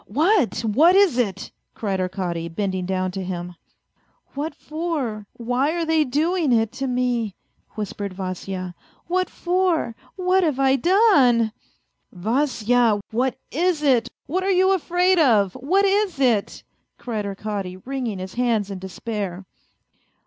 [0.07, 3.55] "What, what is it?" cried Arkady, bending down to him."
[4.33, 7.35] What for, why are they doing it to me?"
[7.75, 8.73] whispered Vasya."
[9.13, 9.93] What for?
[10.15, 11.51] What have I done?""
[12.11, 14.09] Vasya, what is it?
[14.25, 15.53] What are you afraid of?
[15.53, 16.63] What is it?"
[16.97, 19.45] cried Arkady, wringing his hands in despair.